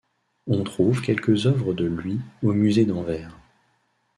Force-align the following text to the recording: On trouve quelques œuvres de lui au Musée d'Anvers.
On 0.47 0.63
trouve 0.63 1.03
quelques 1.03 1.45
œuvres 1.45 1.75
de 1.75 1.85
lui 1.85 2.21
au 2.41 2.53
Musée 2.53 2.85
d'Anvers. 2.85 3.37